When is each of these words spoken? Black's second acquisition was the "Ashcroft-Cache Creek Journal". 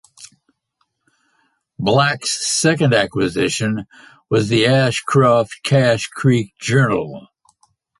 Black's 1.77 2.31
second 2.31 2.91
acquisition 2.91 3.85
was 4.31 4.49
the 4.49 4.65
"Ashcroft-Cache 4.65 6.07
Creek 6.07 6.53
Journal". 6.59 7.27